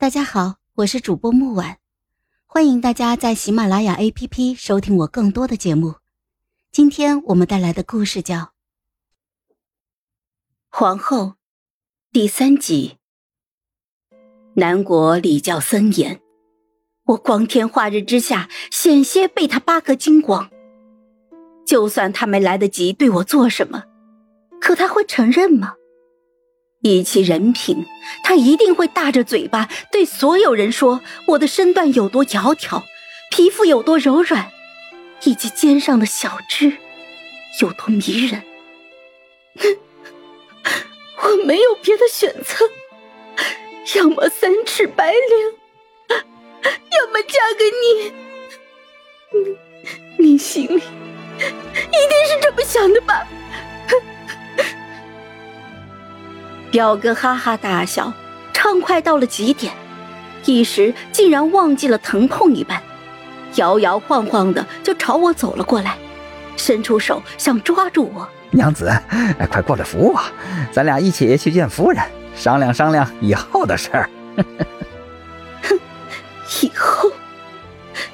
[0.00, 1.76] 大家好，我是主播木婉，
[2.46, 5.96] 欢迎大家在喜马拉雅 APP 收听我更多的节目。
[6.72, 8.36] 今天我们带来的故事叫
[10.70, 11.18] 《皇后》
[12.12, 12.96] 第三集。
[14.54, 16.18] 南国礼教森严，
[17.04, 20.50] 我光天化日之下险些被他扒个精光。
[21.66, 23.84] 就算他没来得及对我做什么，
[24.62, 25.74] 可他会承认吗？
[26.82, 27.86] 以其人品，
[28.24, 32.82] 他一定会大着嘴巴对所有人说我的身段有多窈窕，
[33.30, 34.50] 皮肤有多柔软，
[35.24, 36.78] 以及肩上的小痣
[37.60, 38.42] 有多迷人。
[41.22, 42.70] 我没有别的选择，
[43.98, 45.54] 要么三尺白绫，
[46.08, 48.12] 要么嫁给你。
[50.18, 50.80] 你，你心里一定
[52.26, 53.28] 是这么想的吧？
[56.70, 58.12] 表哥哈哈大笑，
[58.52, 59.72] 畅快到了极点，
[60.44, 62.80] 一时竟然忘记了疼痛一般，
[63.56, 65.96] 摇摇晃晃的就朝我走了过来，
[66.56, 68.28] 伸出手想抓住我。
[68.52, 68.92] 娘子，
[69.50, 70.20] 快过来扶我，
[70.72, 72.04] 咱俩一起去见夫人，
[72.36, 74.10] 商量商量以后的事儿。
[75.62, 75.78] 哼，
[76.62, 77.10] 以后？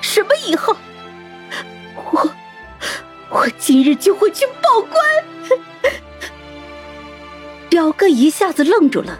[0.00, 0.76] 什么以后？
[2.12, 2.28] 我，
[3.28, 5.00] 我今日就会去报官。
[7.70, 9.18] 表哥一下子愣住了，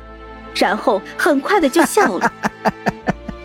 [0.55, 2.33] 然后很快的就笑了。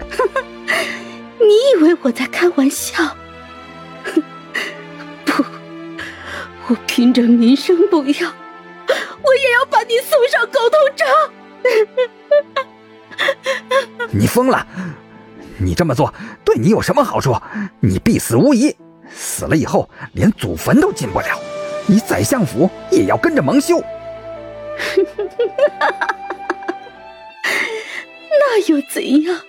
[1.40, 3.16] 你以为我在开玩笑？
[5.24, 5.46] 不，
[6.68, 8.34] 我拼着名声不要，
[9.22, 11.06] 我也要把你送上狗头铡。
[14.12, 14.66] 你疯了！
[15.58, 17.34] 你这么做对你有什么好处？
[17.80, 18.76] 你必死无疑，
[19.14, 21.40] 死了以后连祖坟都进不了，
[21.86, 23.82] 你宰相府也要跟着蒙羞。
[28.40, 29.42] 那又怎样？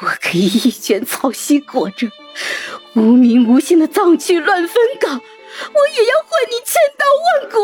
[0.00, 2.08] 我可以一卷草席裹着，
[2.94, 5.20] 无名无姓的藏区乱坟岗，
[5.72, 7.58] 我也要换你千刀万剐！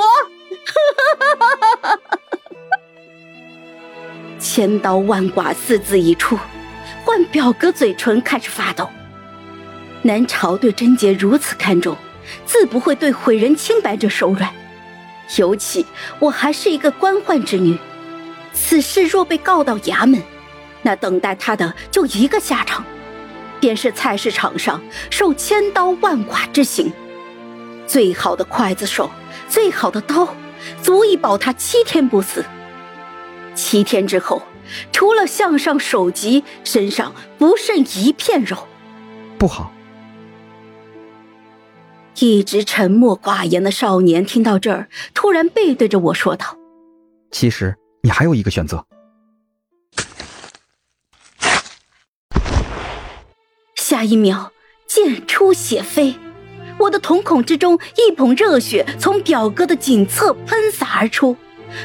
[4.41, 6.37] 千刀万剐四字一出，
[7.05, 8.91] 换表哥嘴唇开始发抖。
[10.03, 11.97] 南朝对贞洁如此看重，
[12.45, 14.53] 自不会对毁人清白者手软。
[15.37, 15.85] 尤其
[16.19, 17.79] 我还是一个官宦之女，
[18.53, 20.23] 此事若被告到衙门，
[20.83, 22.85] 那等待他的就一个下场，
[23.59, 24.81] 便是菜市场上
[25.11, 26.93] 受千刀万剐之刑。
[27.87, 29.11] 最好的刽子手，
[29.49, 30.35] 最好的刀，
[30.83, 32.45] 足以保他七天不死。
[33.55, 34.43] 七天之后，
[34.93, 38.57] 除了项上首级，身上不剩一片肉。
[39.37, 39.74] 不好。
[42.25, 46.57] 一直沉默寡言的少年听到这儿，突然背对着我说道
[47.31, 48.83] ：“其实你还有一个选择。”
[53.77, 54.51] 下一秒，
[54.87, 56.15] 剑出血飞，
[56.79, 61.37] 我的瞳孔之中一捧热血从表哥的颈侧喷洒而出，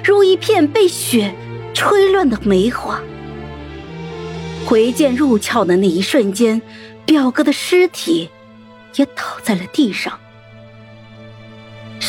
[0.06, 1.36] 如一片被雪
[1.74, 3.02] 吹乱的梅花。
[4.66, 6.62] 回剑入鞘的那一瞬间，
[7.06, 8.30] 表哥的尸体。
[8.96, 10.20] 也倒在了地上。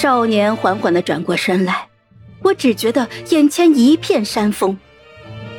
[0.00, 1.87] 少年缓缓的转过身来，
[2.43, 4.75] 我只觉得眼前一片山峰，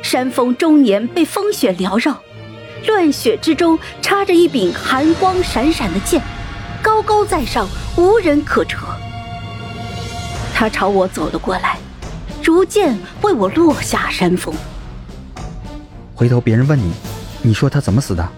[0.02, 2.20] 山峰终年被风雪缭绕，
[2.88, 6.20] 乱雪之中插着一柄寒光闪闪的剑，
[6.82, 8.78] 高高在上，无人可折。
[10.52, 11.78] 他朝我走了过来，
[12.42, 14.52] 如剑为我落下山峰。
[16.16, 16.92] 回头别人问你，
[17.42, 18.28] 你说他怎么死的？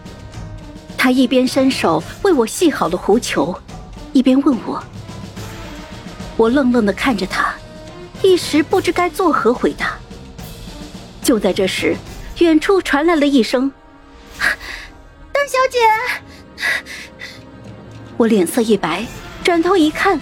[0.98, 3.58] 他一边伸手为我系好了狐裘，
[4.12, 4.84] 一边问我。
[6.36, 7.54] 我愣愣的看着他，
[8.22, 9.98] 一时不知该作何回答。
[11.22, 11.96] 就在这时，
[12.38, 13.70] 远处传来了一声
[14.38, 15.78] ：“大小姐！”
[18.16, 19.06] 我脸色一白，
[19.42, 20.20] 转头一看，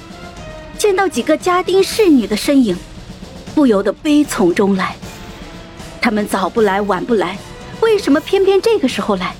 [0.79, 2.77] 见到几个家丁侍女的身影，
[3.55, 4.95] 不由得悲从中来。
[6.01, 7.39] 他们早不来，晚不来，
[7.81, 9.35] 为什么偏偏这个时候来？